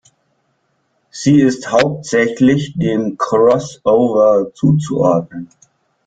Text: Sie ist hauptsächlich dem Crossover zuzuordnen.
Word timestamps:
Sie 1.11 1.39
ist 1.43 1.71
hauptsächlich 1.71 2.73
dem 2.75 3.19
Crossover 3.19 4.51
zuzuordnen. 4.55 5.49